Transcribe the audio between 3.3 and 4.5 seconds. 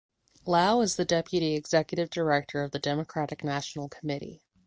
National Committee.